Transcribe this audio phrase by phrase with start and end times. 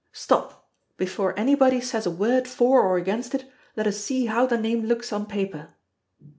[0.11, 0.67] _Stop!
[0.97, 4.87] before anybody says a word for or against it, let us see how the name
[4.87, 5.75] looks on paper."